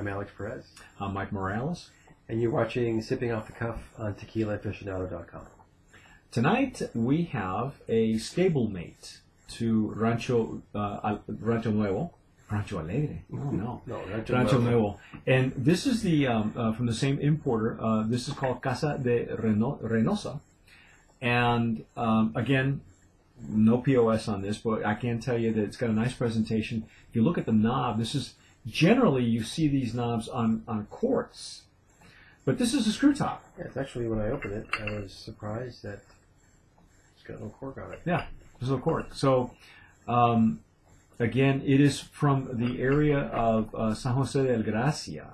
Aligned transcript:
I'm 0.00 0.08
Alex 0.08 0.32
Perez, 0.34 0.64
I'm 0.98 1.12
Mike 1.12 1.30
Morales. 1.30 1.90
and 2.26 2.40
you're 2.40 2.50
watching 2.50 3.02
Sipping 3.02 3.32
Off 3.32 3.46
the 3.46 3.52
Cuff 3.52 3.76
on 3.98 4.14
TequilaAficionado.com. 4.14 5.42
Tonight 6.30 6.80
we 6.94 7.24
have 7.24 7.74
a 7.86 8.14
stablemate 8.14 9.18
to 9.50 9.92
Rancho 9.94 10.62
uh, 10.74 11.18
Rancho 11.28 11.70
Nuevo, 11.70 12.14
Rancho 12.50 12.78
Alegre. 12.78 13.18
Oh 13.30 13.36
no, 13.50 13.82
No, 13.84 14.00
Rancho 14.10 14.32
Rancho 14.32 14.58
Nuevo. 14.58 14.70
Nuevo. 14.70 15.00
And 15.26 15.52
this 15.54 15.84
is 15.84 16.02
the 16.02 16.26
um, 16.28 16.54
uh, 16.56 16.72
from 16.72 16.86
the 16.86 16.94
same 16.94 17.18
importer. 17.18 17.76
Uh, 17.78 18.04
this 18.06 18.26
is 18.26 18.32
called 18.32 18.62
Casa 18.62 18.98
de 19.02 19.26
Reno- 19.36 19.78
Reynosa. 19.82 20.40
And 21.20 21.84
um, 21.98 22.32
again, 22.34 22.80
no 23.50 23.76
POS 23.78 24.28
on 24.28 24.40
this, 24.40 24.56
but 24.56 24.82
I 24.82 24.94
can 24.94 25.20
tell 25.20 25.36
you 25.36 25.52
that 25.52 25.62
it's 25.62 25.76
got 25.76 25.90
a 25.90 25.92
nice 25.92 26.14
presentation. 26.14 26.84
If 27.10 27.16
you 27.16 27.22
look 27.22 27.36
at 27.36 27.44
the 27.44 27.52
knob, 27.52 27.98
this 27.98 28.14
is 28.14 28.32
generally 28.66 29.24
you 29.24 29.42
see 29.42 29.68
these 29.68 29.94
knobs 29.94 30.28
on 30.28 30.62
on 30.68 30.86
quartz, 30.86 31.62
but 32.44 32.58
this 32.58 32.74
is 32.74 32.86
a 32.86 32.92
screw 32.92 33.14
top. 33.14 33.44
Yeah, 33.58 33.64
it's 33.64 33.76
actually 33.76 34.08
when 34.08 34.20
I 34.20 34.30
opened 34.30 34.54
it, 34.54 34.66
I 34.80 35.00
was 35.00 35.12
surprised 35.12 35.82
that 35.82 36.00
it's 37.14 37.24
got 37.24 37.40
no 37.40 37.48
cork 37.48 37.78
on 37.78 37.92
it. 37.92 38.00
Yeah, 38.04 38.26
there's 38.58 38.72
a 38.72 38.78
cork. 38.78 39.14
So, 39.14 39.52
um, 40.08 40.60
again, 41.18 41.62
it 41.64 41.80
is 41.80 42.00
from 42.00 42.48
the 42.52 42.80
area 42.80 43.18
of 43.18 43.74
uh, 43.74 43.94
San 43.94 44.14
Jose 44.14 44.42
del 44.42 44.62
Gracia. 44.62 45.28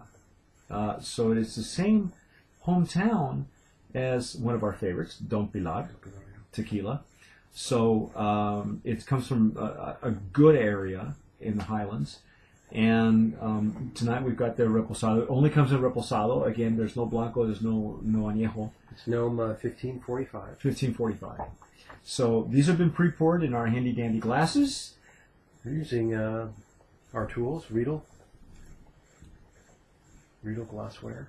Uh, 0.69 0.99
so 0.99 1.33
it's 1.33 1.55
the 1.55 1.63
same 1.63 2.13
hometown 2.67 3.45
as 3.95 4.35
one 4.37 4.55
of 4.55 4.63
our 4.63 4.73
favorites, 4.73 5.17
Don 5.17 5.49
Pilar 5.49 5.89
tequila. 6.53 7.03
So 7.53 8.11
um, 8.15 8.83
it 8.85 9.07
comes 9.07 9.27
from 9.27 9.57
a, 9.57 9.97
a 10.03 10.11
good 10.11 10.57
area 10.57 11.15
in 11.41 11.57
the 11.57 11.65
Highlands. 11.65 12.19
And 12.73 13.37
um, 13.41 13.93
tonight 13.95 14.23
we've 14.23 14.37
got 14.37 14.57
the 14.57 14.65
reposado. 14.65 15.23
It 15.23 15.31
only 15.31 15.51
comes 15.51 15.73
in 15.73 15.79
reposado. 15.79 16.47
Again, 16.47 16.77
there's 16.77 16.97
no 16.97 17.07
blanco, 17.07 17.47
there's 17.47 17.63
no 17.63 18.01
no 18.03 18.25
añejo. 18.25 18.71
It's 18.91 19.07
NOM 19.07 19.39
uh, 19.39 19.55
1545. 19.55 20.33
1545. 20.33 21.41
So 22.03 22.47
these 22.51 22.67
have 22.67 22.79
been 22.79 22.91
pre-poured 22.91 23.43
in 23.43 23.55
our 23.55 23.67
handy 23.67 23.93
dandy 23.93 24.19
glasses. 24.19 24.95
We're 25.65 25.73
using 25.73 26.15
uh, 26.15 26.49
our 27.13 27.27
tools, 27.27 27.71
Riedel. 27.71 28.05
Riedel 30.43 30.65
glassware. 30.65 31.29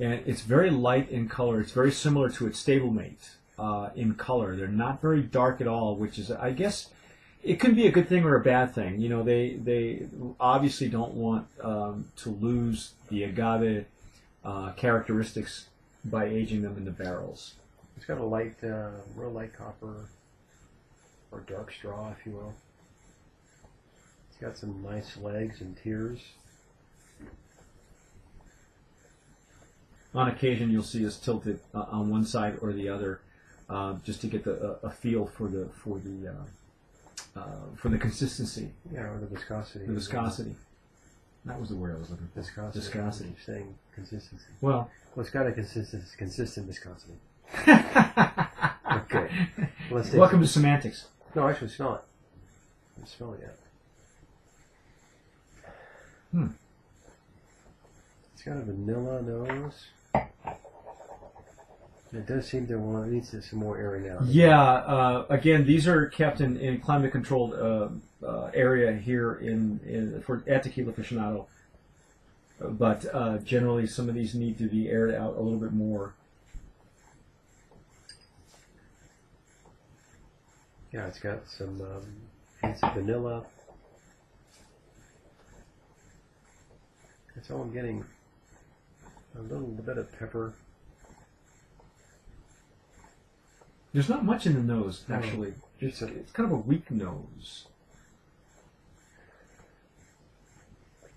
And 0.00 0.12
it's 0.26 0.42
very 0.42 0.70
light 0.70 1.10
in 1.10 1.28
color. 1.28 1.60
It's 1.60 1.72
very 1.72 1.92
similar 1.92 2.28
to 2.30 2.46
its 2.46 2.62
stablemate 2.62 3.30
uh, 3.58 3.90
in 3.96 4.14
color. 4.14 4.56
They're 4.56 4.68
not 4.68 5.00
very 5.00 5.22
dark 5.22 5.60
at 5.60 5.66
all, 5.66 5.96
which 5.96 6.18
is, 6.18 6.30
I 6.30 6.52
guess, 6.52 6.90
it 7.48 7.58
can 7.58 7.74
be 7.74 7.86
a 7.86 7.90
good 7.90 8.08
thing 8.10 8.24
or 8.24 8.36
a 8.36 8.42
bad 8.42 8.74
thing. 8.74 9.00
You 9.00 9.08
know, 9.08 9.22
they 9.22 9.54
they 9.54 10.06
obviously 10.38 10.88
don't 10.88 11.14
want 11.14 11.46
um, 11.62 12.08
to 12.16 12.28
lose 12.28 12.92
the 13.08 13.24
agave 13.24 13.86
uh, 14.44 14.72
characteristics 14.72 15.68
by 16.04 16.26
aging 16.26 16.60
them 16.60 16.76
in 16.76 16.84
the 16.84 16.90
barrels. 16.90 17.54
It's 17.96 18.04
got 18.04 18.18
a 18.18 18.24
light, 18.24 18.62
uh, 18.62 18.90
real 19.16 19.30
light 19.30 19.54
copper, 19.54 20.08
or 21.32 21.40
dark 21.40 21.72
straw, 21.72 22.12
if 22.12 22.26
you 22.26 22.32
will. 22.32 22.54
It's 24.30 24.40
got 24.40 24.58
some 24.58 24.82
nice 24.82 25.16
legs 25.16 25.62
and 25.62 25.74
tears. 25.82 26.20
On 30.14 30.28
occasion, 30.28 30.70
you'll 30.70 30.82
see 30.82 31.06
us 31.06 31.18
tilt 31.18 31.46
it 31.46 31.62
uh, 31.74 31.86
on 31.90 32.10
one 32.10 32.26
side 32.26 32.58
or 32.60 32.74
the 32.74 32.90
other, 32.90 33.20
uh, 33.70 33.94
just 34.04 34.20
to 34.20 34.26
get 34.26 34.44
the, 34.44 34.78
a, 34.82 34.88
a 34.88 34.90
feel 34.90 35.26
for 35.26 35.48
the 35.48 35.70
for 35.82 35.98
the 35.98 36.28
uh, 37.38 37.76
for 37.76 37.88
the 37.88 37.98
consistency, 37.98 38.70
Yeah, 38.92 39.10
or 39.10 39.18
the 39.18 39.26
viscosity. 39.26 39.86
the 39.86 39.92
viscosity. 39.92 40.54
That 41.44 41.60
was 41.60 41.68
the 41.70 41.76
word 41.76 41.94
I 41.96 41.98
was 41.98 42.10
looking 42.10 42.28
for. 42.28 42.40
Viscosity. 42.40 42.80
Viscosity. 42.80 43.28
You're 43.30 43.54
saying 43.56 43.74
consistency. 43.94 44.44
Well, 44.60 44.90
Well, 45.14 45.22
it's 45.24 45.30
got 45.30 45.46
a 45.46 45.52
consistent, 45.52 46.04
consistent 46.16 46.66
viscosity. 46.66 47.14
okay. 48.92 49.30
Let's 49.90 50.10
take 50.10 50.18
Welcome 50.18 50.40
to 50.40 50.46
semantics. 50.46 51.06
No, 51.34 51.48
actually, 51.48 51.68
smell 51.68 51.94
it. 51.94 52.00
I 52.00 53.00
haven't 53.00 53.08
smelled 53.08 53.34
it 53.34 53.40
yet. 53.42 53.58
Hmm. 56.32 56.46
It's 58.34 58.42
got 58.42 58.56
a 58.58 58.62
vanilla 58.62 59.22
nose. 59.22 59.86
It 62.12 62.26
does 62.26 62.46
seem 62.46 62.66
to 62.68 62.76
want 62.78 63.08
it 63.08 63.12
needs 63.12 63.48
some 63.48 63.58
more 63.58 63.76
airing 63.76 64.08
out. 64.08 64.24
Yeah. 64.24 64.60
Uh, 64.60 65.26
again, 65.28 65.66
these 65.66 65.86
are 65.86 66.06
kept 66.06 66.40
in, 66.40 66.56
in 66.58 66.80
climate 66.80 67.12
controlled 67.12 67.54
uh, 67.54 67.88
uh, 68.26 68.50
area 68.54 68.92
here 68.92 69.34
in, 69.34 69.80
in 69.86 70.22
for 70.22 70.42
at 70.46 70.62
Tequila 70.62 70.92
Aficionado. 70.92 71.46
But 72.60 73.04
uh, 73.12 73.38
generally, 73.38 73.86
some 73.86 74.08
of 74.08 74.14
these 74.14 74.34
need 74.34 74.58
to 74.58 74.68
be 74.68 74.88
aired 74.88 75.14
out 75.14 75.36
a 75.36 75.40
little 75.40 75.60
bit 75.60 75.72
more. 75.72 76.14
Yeah, 80.92 81.06
it's 81.06 81.18
got 81.18 81.46
some 81.46 81.80
um, 81.82 82.06
hints 82.62 82.82
of 82.82 82.94
vanilla. 82.94 83.44
That's 87.34 87.50
all 87.50 87.60
I'm 87.60 87.72
getting. 87.72 88.04
A 89.38 89.42
little 89.42 89.66
bit 89.68 89.98
of 89.98 90.10
pepper. 90.18 90.54
There's 93.92 94.08
not 94.08 94.24
much 94.24 94.46
in 94.46 94.54
the 94.54 94.60
nose, 94.60 95.04
actually. 95.10 95.54
It's, 95.80 96.00
It's 96.00 96.02
a- 96.02 96.14
it's 96.18 96.32
kind 96.32 96.46
of 96.46 96.52
a 96.52 96.60
weak 96.60 96.90
nose. 96.90 97.66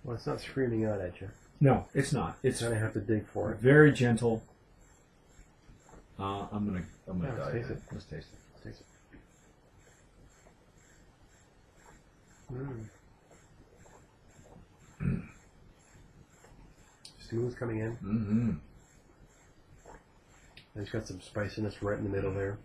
Well, 0.03 0.15
it's 0.15 0.25
not 0.25 0.41
screaming 0.41 0.85
out 0.85 0.99
at 1.01 1.19
you. 1.21 1.29
No, 1.59 1.85
it's 1.93 2.11
not. 2.11 2.37
It's 2.41 2.61
Kind 2.61 2.73
of 2.73 2.79
have 2.79 2.93
to 2.93 2.99
dig 3.01 3.27
for 3.27 3.51
it. 3.51 3.59
very 3.59 3.91
gentle. 3.91 4.41
Uh, 6.19 6.47
I'm 6.51 6.65
gonna, 6.65 6.81
I'm 7.07 7.19
gonna 7.19 7.33
Yeah, 7.33 7.39
let's 7.43 7.53
taste 7.53 7.69
in. 7.69 7.75
it. 7.75 7.81
Let's 7.91 8.05
taste 8.05 8.27
it. 8.33 8.63
Taste 8.67 8.81
it. 12.51 12.55
Mm. 15.01 15.21
Smooth 17.29 17.57
coming 17.57 17.79
in. 17.79 17.91
Mm-hmm. 17.97 18.51
And 20.73 20.83
it's 20.83 20.91
got 20.91 21.07
some 21.07 21.21
spiciness 21.21 21.81
right 21.81 21.97
in 21.97 22.03
the 22.03 22.09
middle 22.09 22.33
there. 22.33 22.57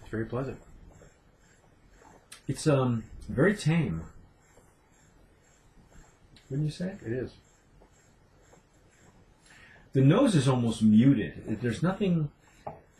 It's 0.00 0.10
very 0.10 0.26
pleasant. 0.26 0.58
It's 2.46 2.66
um 2.66 3.04
very 3.28 3.56
tame. 3.56 4.02
Wouldn't 6.50 6.66
you 6.66 6.72
say? 6.72 6.96
It 7.04 7.12
is. 7.12 7.32
The 9.94 10.02
nose 10.02 10.34
is 10.34 10.48
almost 10.48 10.82
muted. 10.82 11.60
There's 11.62 11.82
nothing. 11.82 12.30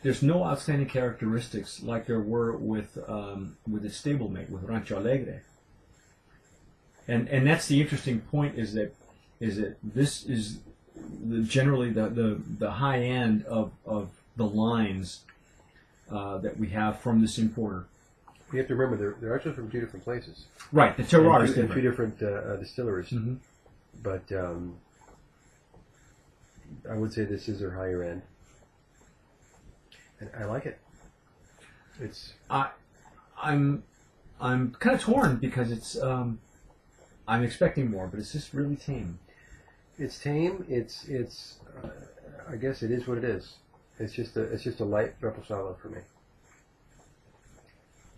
There's 0.03 0.23
no 0.23 0.45
outstanding 0.45 0.89
characteristics 0.89 1.83
like 1.83 2.07
there 2.07 2.21
were 2.21 2.57
with 2.57 2.99
um, 3.09 3.57
with 3.69 3.83
the 3.83 3.89
stablemate 3.89 4.49
with 4.49 4.63
Rancho 4.63 4.99
Alegre. 4.99 5.43
And 7.07 7.29
and 7.29 7.47
that's 7.47 7.67
the 7.67 7.81
interesting 7.81 8.21
point 8.21 8.59
is 8.59 8.75
that 8.75 8.95
is 9.41 9.57
that 9.57 9.77
this 9.83 10.25
is 10.25 10.61
the, 11.25 11.41
generally 11.43 11.91
the, 11.91 12.09
the 12.09 12.41
the 12.59 12.71
high 12.71 13.01
end 13.01 13.45
of 13.47 13.73
of 13.87 14.11
the 14.37 14.47
lines 14.47 15.21
uh, 16.11 16.39
that 16.39 16.59
we 16.59 16.69
have 16.69 17.01
from 17.01 17.21
this 17.21 17.39
importer. 17.39 17.87
You 18.53 18.59
have 18.59 18.69
to 18.69 18.75
remember 18.75 18.97
they're, 18.97 19.17
they're 19.21 19.35
actually 19.35 19.55
from 19.55 19.71
two 19.71 19.81
different 19.81 20.05
places. 20.05 20.45
Right, 20.71 20.97
the 20.97 21.03
terroir 21.03 21.41
and 21.41 21.49
is 21.49 21.55
two, 21.55 21.61
and 21.63 21.73
two 21.73 21.81
different. 21.81 22.19
different 22.19 22.47
uh, 22.47 22.53
uh, 22.53 22.57
distilleries. 22.57 23.09
Mhm. 23.09 23.39
But 24.03 24.31
um, 24.33 24.77
I 26.91 26.95
would 26.95 27.13
say 27.13 27.25
this 27.25 27.49
is 27.49 27.61
their 27.61 27.71
higher 27.71 28.03
end. 28.03 28.23
And 30.21 30.31
I 30.39 30.45
like 30.45 30.67
it. 30.67 30.79
It's 32.01 32.33
I, 32.51 32.71
I'm, 33.41 33.83
I'm 34.41 34.73
kind 34.73 34.95
of 34.95 35.03
torn 35.03 35.37
because 35.37 35.71
it's, 35.71 36.01
um, 36.01 36.39
I'm 37.27 37.43
expecting 37.43 37.91
more, 37.91 38.07
but 38.07 38.21
it's 38.21 38.33
just 38.33 38.53
really 38.53 38.77
tame. 38.77 39.19
It's 39.99 40.19
tame. 40.19 40.65
It's 40.69 41.05
it's. 41.09 41.59
Uh, 41.83 41.89
I 42.49 42.57
guess 42.57 42.83
it 42.83 42.91
is 42.91 43.07
what 43.07 43.19
it 43.19 43.25
is. 43.25 43.55
It's 43.99 44.13
just 44.13 44.37
a 44.37 44.43
it's 44.43 44.65
just 44.65 44.81
a 44.81 44.85
light 44.85 45.21
reposado 45.21 45.79
for 45.79 45.89
me. 45.89 46.01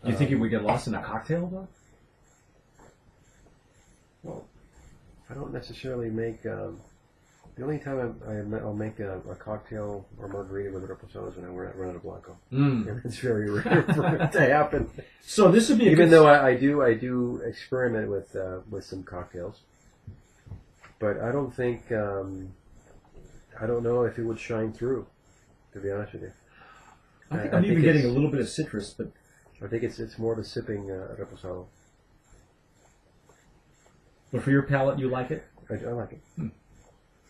Do 0.05 0.11
you 0.11 0.17
think 0.17 0.31
it 0.31 0.35
Um, 0.35 0.41
would 0.41 0.51
get 0.51 0.63
lost 0.63 0.87
in 0.87 0.95
a 0.95 1.03
cocktail 1.03 1.47
though? 1.49 1.69
Well, 4.23 4.45
I 5.31 5.35
don't 5.35 5.53
necessarily 5.53 6.11
make. 6.11 6.45
Um, 6.47 6.81
the 7.57 7.63
only 7.65 7.79
time 7.79 8.21
I, 8.29 8.43
will 8.63 8.75
make 8.75 9.01
a, 9.01 9.19
a 9.31 9.35
cocktail 9.35 10.07
or 10.19 10.29
margarita 10.29 10.71
with 10.73 10.87
reposado 10.87 11.31
is 11.31 11.37
when 11.37 11.47
I 11.47 11.71
run 11.71 11.89
out 11.89 11.97
of 11.97 12.03
blanco. 12.03 12.37
Mm. 12.53 13.01
It's 13.05 13.17
very 13.17 13.51
rare 13.51 13.83
for 13.83 14.15
it 14.17 14.33
to 14.33 14.41
happen. 14.41 14.91
So 15.23 15.51
this 15.51 15.71
would 15.71 15.79
be 15.79 15.89
a 15.89 15.91
Even 15.91 16.11
though 16.11 16.27
I, 16.27 16.49
I 16.49 16.57
do 16.57 16.83
I 16.83 16.93
do 16.95 17.41
experiment 17.45 18.11
with 18.11 18.37
uh, 18.37 18.59
with 18.71 18.85
some 18.85 19.03
cocktails, 19.05 19.61
but 20.99 21.21
I 21.21 21.31
don't 21.33 21.55
think 21.55 21.91
um, 21.93 22.53
I 23.61 23.67
don't 23.67 23.83
know 23.83 24.03
if 24.05 24.19
it 24.19 24.25
would 24.25 24.39
shine 24.41 24.73
through. 24.73 25.07
To 25.73 25.81
be 25.81 25.91
honest 25.91 26.15
with 26.15 26.23
you, 26.23 26.33
I 27.31 27.37
think 27.39 27.53
I 27.53 27.57
I'm 27.59 27.63
think 27.63 27.73
even 27.73 27.83
getting 27.83 28.05
a 28.07 28.09
little 28.09 28.31
bit 28.31 28.41
of 28.41 28.49
citrus, 28.49 28.95
but 28.97 29.09
I 29.63 29.67
think 29.67 29.83
it's 29.83 29.99
it's 29.99 30.19
more 30.19 30.33
of 30.33 30.39
a 30.39 30.45
sipping 30.45 30.91
uh, 30.91 31.15
reposado. 31.19 31.67
But 34.33 34.43
for 34.43 34.51
your 34.51 34.63
palate, 34.63 34.99
you 34.99 35.09
like 35.09 35.31
it. 35.31 35.45
I, 35.71 35.75
I 35.75 35.93
like 35.93 36.13
it, 36.13 36.21
Hmm. 36.37 36.49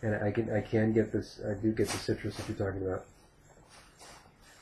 and 0.02 0.14
I 0.16 0.30
can 0.30 0.50
I 0.52 0.60
can 0.60 0.92
get 0.92 1.12
this. 1.12 1.40
I 1.46 1.54
do 1.54 1.72
get 1.72 1.88
the 1.88 1.98
citrus 1.98 2.36
that 2.36 2.48
you're 2.48 2.56
talking 2.70 2.86
about. 2.86 3.04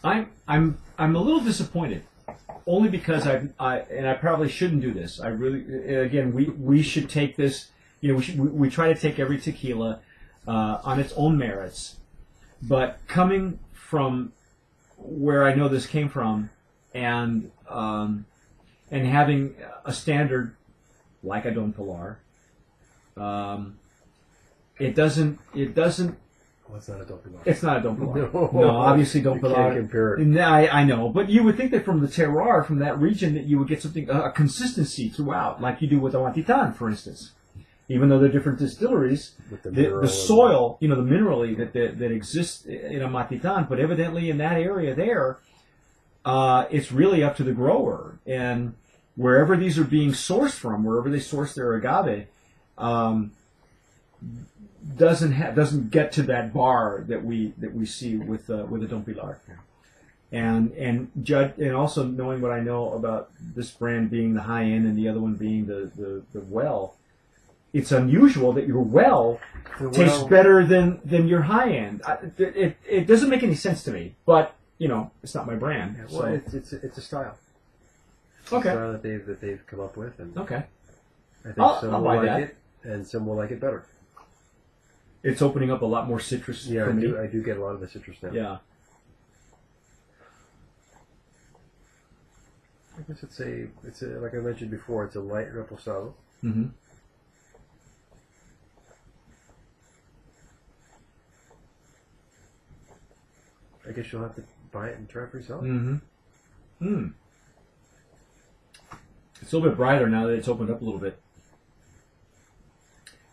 I'm 0.03 0.31
I'm 0.47 0.79
I'm 0.99 1.17
a 1.17 1.21
little 1.21 1.41
disappointed, 1.41 2.05
only 2.67 2.89
because 2.89 3.27
I 3.27 3.49
I 3.59 3.79
and 3.81 4.07
I 4.07 4.15
probably 4.15 4.49
shouldn't 4.49 4.83
do 4.83 4.93
this. 4.93 5.21
I 5.21 5.29
really 5.29 5.95
again 5.97 6.33
we 6.33 6.45
we 6.47 6.83
should 6.83 7.09
take 7.11 7.37
this. 7.37 7.71
You 8.05 8.11
know 8.11 8.17
we 8.19 8.23
should 8.23 8.39
we, 8.39 8.49
we 8.49 8.69
try 8.69 8.93
to 8.93 9.01
take 9.01 9.19
every 9.19 9.39
tequila 9.39 10.01
uh, 10.47 10.79
on 10.85 11.01
its 11.01 11.15
own 11.17 11.39
merits, 11.39 11.97
but 12.61 12.99
coming 13.09 13.59
from 13.73 14.35
where 14.99 15.45
I 15.45 15.55
know 15.55 15.69
this 15.69 15.87
came 15.87 16.11
from, 16.11 16.51
and 16.93 17.51
um, 17.67 18.27
and 18.91 19.07
having 19.07 19.55
a 19.87 19.93
standard 19.95 20.55
like 21.23 21.47
a 21.47 21.51
Don 21.51 21.73
Pilar, 21.73 22.19
um, 23.17 23.79
it 24.79 24.95
doesn't 24.95 25.39
it 25.55 25.75
doesn't 25.75 26.19
Oh, 26.71 26.77
it's 26.77 26.89
not 26.89 27.01
a 27.01 27.07
Don 27.07 27.19
Pilar. 27.21 27.41
it's 27.47 27.63
not 27.63 27.79
a 27.79 27.81
Don 27.81 27.97
Pilar. 27.97 28.31
No. 28.35 28.51
no 28.53 28.71
obviously 28.77 29.23
Don 29.23 29.37
You 29.37 29.41
Pilar. 29.41 29.55
can't 29.55 29.77
compare 29.79 30.15
it. 30.17 30.39
I, 30.41 30.69
I 30.69 30.85
know, 30.85 31.09
but 31.09 31.31
you 31.31 31.43
would 31.43 31.57
think 31.57 31.71
that 31.71 31.87
from 31.87 32.03
the 32.03 32.09
terroir, 32.09 32.67
from 32.67 32.81
that 32.81 32.99
region, 32.99 33.33
that 33.33 33.45
you 33.45 33.59
would 33.59 33.69
get 33.69 33.81
something 33.81 34.11
a, 34.11 34.31
consistency 34.31 35.09
throughout, 35.09 35.63
like 35.63 35.81
you 35.81 35.89
do 35.89 35.99
with 35.99 36.13
Amatitan, 36.13 36.77
for 36.77 36.91
instance. 36.91 37.33
Even 37.89 38.09
though 38.09 38.19
they're 38.19 38.31
different 38.31 38.59
distilleries, 38.59 39.33
the 39.63 39.71
the, 39.71 40.01
the 40.01 40.09
soil, 40.09 40.79
you 40.81 40.89
know, 40.89 40.97
the 40.97 41.03
minerally 41.03 41.57
that, 41.57 41.73
that 41.75 41.99
that 41.99 42.11
exists 42.11 42.65
in 42.65 43.01
Amatitan, 43.01 43.69
but 43.69 43.79
evidently 43.79 44.31
in 44.31 44.39
that 44.39 44.57
area 44.59 44.95
there, 44.95 45.39
uh, 46.25 46.65
it's 46.71 46.91
really 46.91 47.23
up 47.23 47.37
to 47.37 47.45
the 47.45 47.53
grower 47.53 48.19
and 48.27 48.75
wherever 49.17 49.57
these 49.57 49.79
are 49.79 49.85
being 49.85 50.13
sourced 50.13 50.59
from, 50.59 50.85
wherever 50.85 51.11
they 51.11 51.21
source 51.21 51.55
their 51.55 51.75
agave. 51.75 52.27
Um, 52.77 53.33
doesn't 54.97 55.33
have 55.33 55.55
doesn't 55.55 55.91
get 55.91 56.13
to 56.13 56.23
that 56.25 56.53
bar 56.53 57.05
that 57.09 57.25
we 57.25 57.53
that 57.59 57.75
we 57.75 57.87
see 57.87 58.17
with 58.17 58.51
uh, 58.51 58.67
with 58.69 58.83
the 58.83 58.89
Don 58.89 59.05
Pilar. 59.05 59.39
And 60.33 60.73
and 60.73 61.11
judge 61.23 61.59
and 61.59 61.75
also 61.75 62.05
knowing 62.05 62.41
what 62.41 62.51
I 62.51 62.61
know 62.61 62.93
about 62.93 63.31
this 63.55 63.71
brand 63.71 64.11
being 64.11 64.35
the 64.35 64.43
high 64.43 64.65
end 64.65 64.87
and 64.87 64.97
the 64.97 65.09
other 65.09 65.21
one 65.21 65.35
being 65.35 65.67
the 65.67 65.91
the, 65.97 66.23
the 66.33 66.41
well, 66.41 66.97
it's 67.75 67.93
unusual 67.93 68.53
that 68.55 68.67
your 68.67 68.81
well 68.83 69.39
The 69.79 69.91
tastes 69.91 70.19
well- 70.21 70.29
better 70.29 70.65
than 70.65 71.01
than 71.05 71.29
your 71.29 71.43
high 71.43 71.71
end. 71.73 72.01
I, 72.07 72.13
it, 72.39 72.57
it 72.57 72.77
it 72.89 73.07
doesn't 73.07 73.29
make 73.29 73.43
any 73.43 73.55
sense 73.57 73.83
to 73.85 73.91
me, 73.91 74.15
but 74.25 74.55
you 74.79 74.89
know 74.89 75.11
it's 75.23 75.35
not 75.35 75.47
my 75.47 75.57
brand. 75.57 75.97
Well, 76.11 76.23
so 76.23 76.27
it's 76.27 76.55
it's 76.55 76.73
it's 76.73 76.99
a 76.99 77.03
style. 77.03 77.37
It's 78.43 78.53
a 78.53 78.57
okay, 78.57 78.71
style 78.71 78.93
that 78.93 79.03
they've 79.03 79.25
that 79.27 79.41
they've 79.41 79.63
come 79.67 79.81
up 79.81 79.97
with, 79.97 80.19
and 80.21 80.37
okay, 80.39 80.63
I 81.45 81.49
think 81.53 81.59
I'll- 81.59 81.81
some 81.81 81.95
I'll 81.95 82.01
will 82.03 82.15
like 82.17 82.27
that. 82.27 82.41
it, 82.41 82.57
and 82.85 83.07
some 83.07 83.27
will 83.27 83.37
like 83.37 83.51
it 83.51 83.61
better. 83.61 83.85
it's 85.23 85.43
opening 85.43 85.71
up 85.73 85.83
a 85.83 85.87
lot 85.87 86.07
more 86.07 86.21
citrus 86.21 86.67
Yeah, 86.67 86.85
I 86.87 86.93
me. 86.93 87.03
do. 87.03 87.19
I 87.19 87.27
do 87.27 87.43
get 87.43 87.57
a 87.57 87.61
lot 87.65 87.75
of 87.75 87.81
the 87.81 87.89
citrus 87.89 88.19
now. 88.23 88.31
Yeah. 88.33 88.59
I 92.97 93.03
guess 93.09 93.23
it's 93.25 93.41
a 93.41 93.67
it's 93.85 94.03
a 94.03 94.07
like 94.23 94.35
I 94.35 94.39
mentioned 94.39 94.71
before. 94.71 95.05
It's 95.05 95.17
a 95.17 95.21
light 95.21 95.53
reposado. 95.53 96.13
hmm 96.41 96.67
I 103.89 103.93
guess 103.93 104.13
you'll 104.13 104.23
have 104.23 104.37
to 104.37 104.45
buy 104.73 104.89
it 104.89 104.99
and 104.99 105.09
try 105.09 105.25
it 105.25 105.31
for 105.31 105.39
yourself. 105.39 105.63
Mm-hmm. 105.63 105.97
Hmm. 106.79 107.07
It's 109.41 109.53
a 109.53 109.57
little 109.57 109.71
bit 109.71 109.77
brighter 109.77 110.09
now 110.09 110.27
that 110.27 110.35
it's 110.35 110.49
opened 110.49 110.71
up 110.71 110.81
a 110.81 110.85
little 110.85 111.01
bit. 111.01 111.21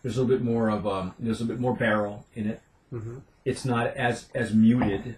There's 0.02 0.16
a 0.16 0.22
little 0.22 0.36
bit 0.36 0.44
more 0.44 0.68
of 0.68 0.86
um, 0.86 1.14
there's 1.18 1.40
a 1.40 1.44
bit 1.44 1.60
more 1.60 1.74
barrel 1.74 2.26
in 2.34 2.46
it. 2.46 2.60
Mm-hmm. 2.92 3.18
It's 3.44 3.64
not 3.64 3.96
as 3.96 4.28
as 4.34 4.52
muted 4.52 5.16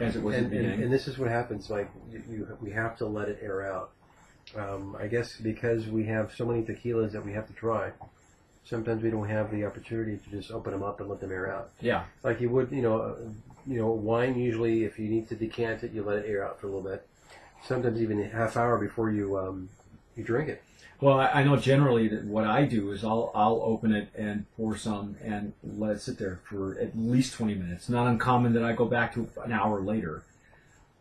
as 0.00 0.16
it 0.16 0.22
was 0.22 0.34
And, 0.36 0.46
at 0.46 0.50
the 0.50 0.58
and, 0.58 0.82
and 0.84 0.92
this 0.92 1.06
is 1.06 1.18
what 1.18 1.28
happens. 1.28 1.70
Like 1.70 1.90
you, 2.10 2.22
you, 2.28 2.58
we 2.60 2.70
have 2.72 2.96
to 2.98 3.06
let 3.06 3.28
it 3.28 3.38
air 3.42 3.62
out. 3.62 3.92
Um, 4.56 4.96
I 4.98 5.06
guess 5.06 5.36
because 5.36 5.86
we 5.86 6.04
have 6.06 6.34
so 6.34 6.46
many 6.46 6.62
tequilas 6.62 7.12
that 7.12 7.24
we 7.24 7.32
have 7.32 7.46
to 7.46 7.52
try. 7.52 7.92
Sometimes 8.68 9.02
we 9.02 9.10
don't 9.10 9.28
have 9.28 9.50
the 9.50 9.64
opportunity 9.64 10.18
to 10.18 10.30
just 10.30 10.50
open 10.50 10.72
them 10.72 10.82
up 10.82 11.00
and 11.00 11.08
let 11.08 11.20
them 11.20 11.32
air 11.32 11.50
out. 11.50 11.70
yeah. 11.80 12.04
Like 12.22 12.40
you 12.40 12.50
would, 12.50 12.70
you 12.70 12.82
know, 12.82 13.00
uh, 13.00 13.14
you 13.66 13.78
know, 13.78 13.88
wine. 13.88 14.38
Usually, 14.38 14.84
if 14.84 14.98
you 14.98 15.08
need 15.08 15.28
to 15.30 15.34
decant 15.34 15.84
it, 15.84 15.92
you 15.92 16.02
let 16.02 16.18
it 16.18 16.26
air 16.28 16.46
out 16.46 16.60
for 16.60 16.66
a 16.66 16.70
little 16.70 16.88
bit. 16.88 17.06
Sometimes 17.64 18.00
even 18.02 18.20
a 18.20 18.28
half 18.28 18.56
hour 18.56 18.76
before 18.78 19.10
you 19.10 19.38
um, 19.38 19.70
you 20.16 20.22
drink 20.22 20.48
it. 20.50 20.62
Well, 21.00 21.18
I, 21.18 21.26
I 21.28 21.42
know 21.44 21.56
generally 21.56 22.08
that 22.08 22.24
what 22.24 22.44
I 22.44 22.64
do 22.64 22.90
is 22.90 23.04
I'll 23.04 23.30
I'll 23.34 23.62
open 23.64 23.92
it 23.92 24.10
and 24.14 24.44
pour 24.56 24.76
some 24.76 25.16
and 25.24 25.54
let 25.62 25.92
it 25.92 26.00
sit 26.02 26.18
there 26.18 26.40
for 26.44 26.78
at 26.78 26.98
least 26.98 27.34
twenty 27.34 27.54
minutes. 27.54 27.88
Not 27.88 28.06
uncommon 28.06 28.52
that 28.52 28.62
I 28.62 28.72
go 28.72 28.84
back 28.84 29.14
to 29.14 29.28
an 29.44 29.52
hour 29.52 29.80
later. 29.80 30.24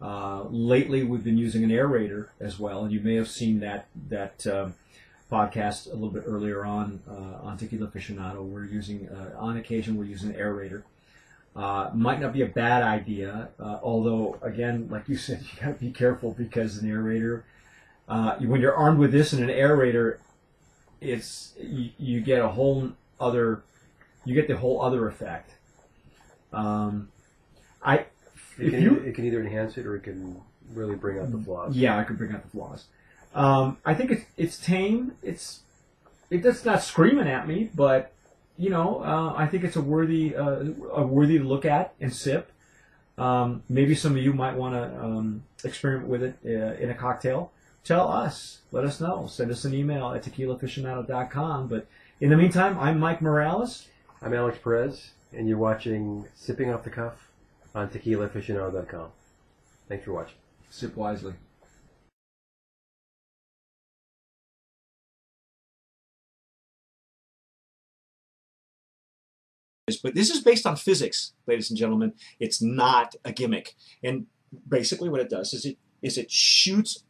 Uh, 0.01 0.43
lately, 0.49 1.03
we've 1.03 1.23
been 1.23 1.37
using 1.37 1.63
an 1.63 1.71
aerator 1.71 2.27
as 2.39 2.59
well, 2.59 2.83
and 2.83 2.93
you 2.93 3.01
may 3.01 3.15
have 3.15 3.27
seen 3.27 3.59
that 3.59 3.87
that 4.09 4.47
um, 4.47 4.75
podcast 5.31 5.87
a 5.87 5.93
little 5.93 6.09
bit 6.09 6.23
earlier 6.25 6.65
on 6.65 7.01
uh, 7.09 7.45
on 7.45 7.57
Tequila 7.57 7.87
Aficionado. 7.87 8.43
We're 8.43 8.65
using 8.65 9.09
uh, 9.09 9.35
on 9.37 9.57
occasion 9.57 9.97
we're 9.97 10.05
using 10.05 10.29
an 10.31 10.35
aerator. 10.35 10.83
Uh, 11.55 11.89
might 11.93 12.21
not 12.21 12.33
be 12.33 12.43
a 12.43 12.47
bad 12.47 12.83
idea, 12.83 13.49
uh, 13.59 13.79
although 13.81 14.37
again, 14.41 14.87
like 14.91 15.09
you 15.09 15.17
said, 15.17 15.41
you 15.53 15.59
got 15.59 15.67
to 15.79 15.85
be 15.85 15.91
careful 15.91 16.31
because 16.31 16.77
an 16.77 16.89
aerator 16.89 17.43
uh, 18.07 18.35
when 18.37 18.61
you're 18.61 18.75
armed 18.75 18.99
with 18.99 19.11
this 19.11 19.33
and 19.33 19.43
an 19.43 19.55
aerator, 19.55 20.17
it's 21.01 21.53
you, 21.59 21.89
you 21.97 22.21
get 22.21 22.39
a 22.39 22.47
whole 22.47 22.91
other, 23.19 23.63
you 24.25 24.33
get 24.33 24.47
the 24.47 24.57
whole 24.57 24.81
other 24.81 25.07
effect. 25.07 25.51
Um, 26.53 27.09
I 27.83 28.05
It 28.57 28.71
can, 28.71 28.81
you 28.81 28.91
either, 28.91 29.05
it 29.05 29.15
can 29.15 29.25
either 29.25 29.41
enhance 29.41 29.77
it 29.77 29.85
or 29.85 29.95
it 29.95 30.03
can 30.03 30.41
really 30.73 30.95
bring 30.95 31.19
out 31.19 31.31
the 31.31 31.37
flaws. 31.37 31.75
yeah, 31.75 31.97
I 31.97 32.03
could 32.03 32.17
bring 32.17 32.31
out 32.33 32.43
the 32.43 32.49
flaws. 32.49 32.85
Um, 33.33 33.77
I 33.85 33.93
think 33.93 34.11
it's 34.11 34.25
it's 34.35 34.57
tame. 34.59 35.13
It's 35.21 35.61
it, 36.29 36.45
it's 36.45 36.65
not 36.65 36.81
screaming 36.81 37.27
at 37.27 37.47
me, 37.47 37.69
but 37.75 38.11
you 38.57 38.69
know, 38.69 39.03
uh, 39.03 39.33
I 39.35 39.47
think 39.47 39.63
it's 39.63 39.75
a 39.75 39.81
worthy 39.81 40.35
uh, 40.35 40.63
a 40.93 41.05
worthy 41.05 41.37
to 41.37 41.43
look 41.43 41.65
at 41.65 41.93
and 41.99 42.13
sip. 42.13 42.51
Um, 43.17 43.63
maybe 43.67 43.95
some 43.95 44.15
of 44.15 44.23
you 44.23 44.33
might 44.33 44.55
want 44.55 44.75
to 44.75 45.03
um, 45.03 45.43
experiment 45.63 46.07
with 46.07 46.23
it 46.23 46.37
uh, 46.45 46.75
in 46.81 46.89
a 46.89 46.93
cocktail. 46.93 47.51
Tell 47.83 48.09
us. 48.11 48.59
Let 48.71 48.83
us 48.83 48.99
know. 48.99 49.27
Send 49.27 49.49
us 49.49 49.63
an 49.63 49.73
email 49.73 50.11
at 50.11 50.23
tequilaaficionado.com. 50.23 51.67
But 51.67 51.87
in 52.19 52.29
the 52.29 52.37
meantime, 52.37 52.77
I'm 52.77 52.99
Mike 52.99 53.21
Morales. 53.21 53.87
I'm 54.21 54.33
Alex 54.33 54.57
Perez, 54.63 55.11
and 55.31 55.47
you're 55.47 55.57
watching 55.57 56.25
Sipping 56.35 56.73
Off 56.73 56.83
the 56.83 56.89
Cuff 56.89 57.31
on 57.73 57.89
TequilaAficionado.com. 57.89 59.09
Thanks 59.87 60.03
for 60.03 60.13
watching. 60.13 60.35
Sip 60.69 60.95
wisely. 60.97 61.33
But 69.95 70.15
this 70.15 70.29
is 70.29 70.41
based 70.41 70.65
on 70.65 70.75
physics, 70.75 71.33
ladies 71.45 71.69
and 71.69 71.79
gentlemen. 71.79 72.13
It's 72.39 72.61
not 72.61 73.15
a 73.23 73.31
gimmick. 73.31 73.75
And 74.03 74.25
basically, 74.67 75.07
what 75.07 75.21
it 75.21 75.29
does 75.29 75.53
is 75.53 75.65
it 75.65 75.77
is 76.01 76.17
it 76.17 76.29
shoots 76.29 77.03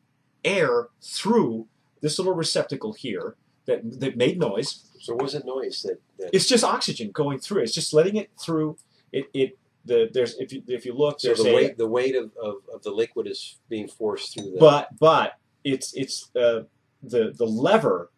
air 0.46 0.89
through 1.01 1.67
this 2.01 2.19
little 2.19 2.36
receptacle 2.36 2.93
here 2.93 3.36
that 3.65 4.00
that 4.00 4.15
made 4.15 4.39
noise. 4.39 4.84
So, 5.00 5.13
what 5.15 5.24
was 5.24 5.34
that 5.34 5.46
noise 5.46 5.81
that? 5.84 6.00
that 6.19 6.29
It's 6.34 6.48
just 6.48 6.63
oxygen 6.63 7.12
going 7.12 7.39
through. 7.39 7.63
It's 7.63 7.74
just 7.74 7.93
letting 7.93 8.15
it 8.15 8.29
through. 8.39 8.77
It 9.12 9.25
it 9.34 9.57
the 9.86 10.10
there's 10.13 10.36
if 10.38 10.53
you 10.53 10.62
if 10.67 10.86
you 10.86 10.93
look 10.93 11.19
so 11.19 11.29
there's 11.29 11.43
the 11.43 11.50
a 11.50 11.55
weight 11.55 11.77
the 11.77 11.88
weight 11.88 12.15
of, 12.15 12.31
of, 12.41 12.57
of 12.72 12.84
the 12.84 12.91
liquid 12.91 13.25
is 13.25 13.57
being 13.69 13.88
forced 13.88 14.34
through 14.36 14.51
the. 14.51 14.60
but 14.60 14.89
but 15.00 15.39
it's 15.63 15.93
it's 15.93 16.29
uh, 16.36 16.62
the 17.01 17.34
the 17.36 17.46
lever. 17.46 18.12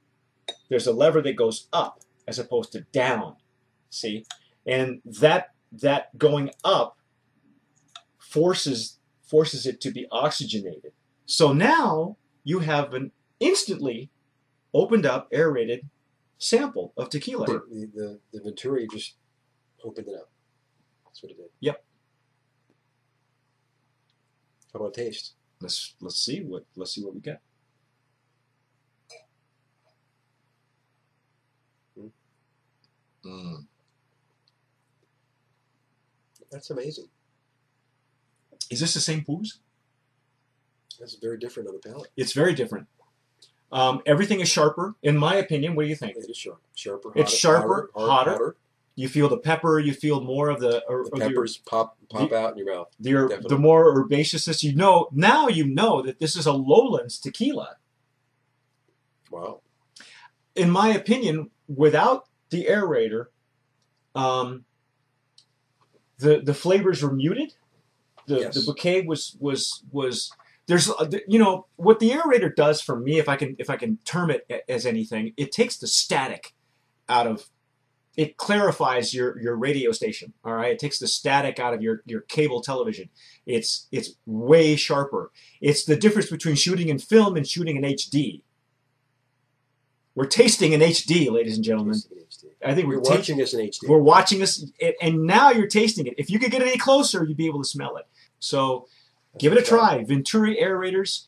There's 0.68 0.88
a 0.88 0.94
lever 0.94 1.22
that 1.22 1.36
goes 1.36 1.68
up 1.72 2.02
as 2.28 2.40
opposed 2.40 2.74
to 2.74 2.82
down. 2.92 3.36
See, 3.92 4.26
and 4.70 5.02
that 5.04 5.54
that 5.72 6.18
going 6.18 6.52
up 6.64 6.98
forces 8.18 9.00
forces 9.24 9.66
it 9.66 9.82
to 9.82 9.92
be 9.92 10.08
oxygenated. 10.12 10.94
So 11.26 11.54
now 11.54 12.18
you 12.44 12.60
have 12.60 12.94
an 12.94 13.12
instantly 13.40 14.10
opened 14.74 15.06
up 15.06 15.28
aerated 15.32 15.88
sample 16.38 16.94
of 16.98 17.10
tequila. 17.10 17.46
the, 17.46 17.90
the, 17.94 18.20
the, 18.32 18.42
Venturi 18.42 18.88
just 18.92 19.16
opened 19.84 20.08
it 20.08 20.16
up. 20.16 20.32
That's 21.06 21.22
what 21.22 21.32
it 21.32 21.38
did. 21.38 21.50
Yep. 21.60 21.84
How 24.74 24.80
about 24.80 24.94
taste? 24.94 25.34
Let's 25.62 25.96
let's 26.00 26.24
see 26.24 26.42
what 26.42 26.66
let's 26.76 26.94
see 26.94 27.04
what 27.04 27.14
we 27.14 27.22
get. 27.22 27.42
Mm. 33.26 33.66
That's 36.52 36.70
amazing. 36.70 37.06
Is 38.70 38.80
this 38.80 38.94
the 38.94 39.00
same 39.00 39.22
booze? 39.22 39.60
That's 41.00 41.16
very 41.16 41.38
different 41.38 41.70
on 41.70 41.76
the 41.76 41.90
palate. 41.90 42.10
It's 42.18 42.34
very 42.34 42.54
different. 42.54 42.88
Um, 43.72 44.02
everything 44.06 44.40
is 44.40 44.50
sharper, 44.50 44.96
in 45.04 45.18
my 45.18 45.36
opinion. 45.36 45.76
What 45.76 45.84
do 45.84 45.90
you 45.90 45.96
think? 45.96 46.18
It 46.18 46.30
is 46.30 46.38
sharp, 46.38 46.62
sharper. 46.76 47.12
It's 47.16 47.34
sharper, 47.36 47.92
hotter, 47.96 48.32
hotter. 48.32 48.56
You 48.96 49.08
feel 49.08 49.30
the 49.30 49.38
pepper. 49.38 49.80
You 49.80 49.94
feel 49.94 50.22
more 50.22 50.50
of 50.50 50.60
the, 50.60 50.84
or, 50.90 51.06
The 51.06 51.12
of 51.14 51.20
your- 51.20 51.30
peppers 51.30 51.58
pop 51.58 51.98
pop 52.10 52.34
out 52.34 52.54
in 52.54 52.58
your 52.58 52.76
mouth. 52.76 52.90
the, 53.00 53.12
definitely. 53.14 53.48
the 53.50 53.58
more 53.60 53.94
herbaceousness. 53.96 54.64
You 54.64 54.76
know 54.76 55.08
now. 55.14 55.48
You 55.48 55.66
know 55.68 56.02
that 56.02 56.20
this 56.20 56.36
is 56.36 56.46
a 56.48 56.52
lowlands 56.52 57.20
tequila. 57.20 57.78
Wow. 59.32 59.62
in 60.56 60.72
my 60.72 60.90
opinion, 60.90 61.52
without 61.68 62.28
the 62.50 62.66
aerator, 62.66 63.28
um, 64.16 64.66
the 66.20 66.42
the 66.42 66.54
flavors 66.54 67.02
were 67.02 67.12
muted. 67.12 67.54
The 68.28 68.42
Yes. 68.42 68.56
the 68.56 68.62
bouquet 68.62 69.02
was 69.02 69.36
was 69.40 69.84
was 69.92 70.32
there's 70.68 70.90
uh, 70.90 71.10
you 71.28 71.40
know 71.40 71.66
what 71.78 72.00
the 72.00 72.12
aerator 72.12 72.56
does 72.56 72.82
for 72.82 72.96
me 73.00 73.18
if 73.18 73.28
I 73.28 73.36
can 73.36 73.56
if 73.58 73.70
I 73.70 73.76
can 73.76 73.98
term 74.06 74.30
it 74.30 74.46
as 74.70 74.86
anything, 74.86 75.34
it 75.36 75.52
takes 75.52 75.78
the 75.78 75.88
static 75.88 76.54
out 77.08 77.26
of 77.26 77.50
it 78.16 78.38
clarifies 78.38 79.14
your 79.14 79.40
your 79.42 79.56
radio 79.56 79.92
station. 79.92 80.34
All 80.44 80.54
right, 80.54 80.72
it 80.72 80.80
takes 80.80 81.00
the 81.00 81.08
static 81.08 81.60
out 81.60 81.74
of 81.74 81.82
your 81.82 82.04
your 82.06 82.22
cable 82.22 82.62
television. 82.62 83.10
It's 83.46 83.88
it's 83.92 84.12
way 84.26 84.76
sharper. 84.76 85.32
It's 85.62 85.86
the 85.86 85.96
difference 85.96 86.30
between 86.30 86.56
shooting 86.56 86.90
in 86.90 87.00
film 87.00 87.36
and 87.38 87.48
shooting 87.48 87.78
in 87.78 87.84
HD. 87.84 88.42
We're 90.20 90.26
tasting 90.26 90.74
in 90.74 90.82
HD, 90.82 91.32
ladies 91.32 91.56
and 91.56 91.64
gentlemen. 91.64 91.94
Tasting 91.94 92.18
in 92.18 92.24
HD. 92.26 92.46
I 92.70 92.76
think 92.76 92.88
we're 92.90 92.96
You're 92.96 93.04
ta- 93.04 93.12
watching 93.12 93.38
this 93.38 93.54
in 93.54 93.62
HD. 93.62 93.88
we're 93.88 94.00
watching 94.00 94.42
us, 94.42 94.66
and- 94.82 94.94
and 95.02 95.24
now 95.26 95.52
you're 95.52 95.66
tasting 95.66 96.08
it. 96.08 96.16
If 96.18 96.30
you 96.30 96.40
could 96.40 96.52
get 96.52 96.62
any 96.62 96.78
closer, 96.78 97.24
you'd 97.24 97.38
be 97.38 97.46
able 97.46 97.64
to 97.64 97.68
smell 97.70 97.96
it. 97.96 98.06
So 98.38 98.90
give 99.38 99.54
it 99.54 99.58
a 99.60 99.62
try. 99.62 100.04
Venturi 100.04 100.58
aerators. 100.62 101.28